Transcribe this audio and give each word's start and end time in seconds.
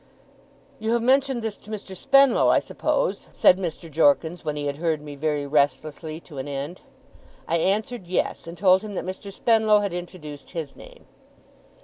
'You 0.79 0.93
have 0.93 1.03
mentioned 1.03 1.43
this 1.43 1.57
to 1.57 1.69
Mr. 1.69 1.95
Spenlow, 1.95 2.49
I 2.49 2.57
suppose?' 2.57 3.29
said 3.35 3.59
Mr. 3.59 3.87
Jorkins; 3.87 4.43
when 4.43 4.55
he 4.55 4.65
had 4.65 4.77
heard 4.77 4.99
me, 4.99 5.13
very 5.15 5.45
restlessly, 5.45 6.19
to 6.21 6.39
an 6.39 6.47
end. 6.47 6.81
I 7.47 7.57
answered 7.57 8.07
Yes, 8.07 8.47
and 8.47 8.57
told 8.57 8.81
him 8.81 8.95
that 8.95 9.05
Mr. 9.05 9.31
Spenlow 9.31 9.81
had 9.81 9.93
introduced 9.93 10.49
his 10.49 10.75
name. 10.75 11.05